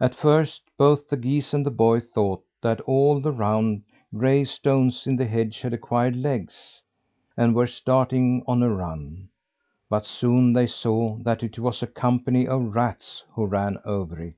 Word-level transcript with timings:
At 0.00 0.14
first, 0.14 0.62
both 0.78 1.08
the 1.08 1.16
geese 1.16 1.52
and 1.52 1.66
the 1.66 1.72
boy 1.72 1.98
thought 1.98 2.44
that 2.62 2.80
all 2.82 3.18
the 3.18 3.32
round, 3.32 3.82
gray 4.14 4.44
stones 4.44 5.08
in 5.08 5.16
the 5.16 5.24
hedge 5.26 5.60
had 5.62 5.72
acquired 5.74 6.14
legs, 6.14 6.82
and 7.36 7.52
were 7.52 7.66
starting 7.66 8.44
on 8.46 8.62
a 8.62 8.72
run; 8.72 9.28
but 9.90 10.04
soon 10.06 10.52
they 10.52 10.68
saw 10.68 11.16
that 11.24 11.42
it 11.42 11.58
was 11.58 11.82
a 11.82 11.88
company 11.88 12.46
of 12.46 12.76
rats 12.76 13.24
who 13.34 13.44
ran 13.44 13.78
over 13.84 14.20
it. 14.22 14.34